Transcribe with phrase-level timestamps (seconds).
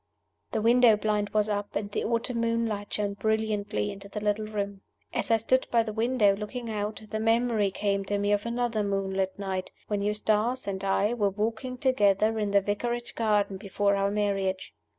[0.51, 4.81] The window blind was up, and the autumn moonlight shone brilliantly into the little room.
[5.13, 8.81] As I stood by the window, looking out, the memory came to me of another
[8.83, 14.09] moonlight night, when Eustace and I were walking together in the Vicarage garden before our
[14.09, 14.73] marriage.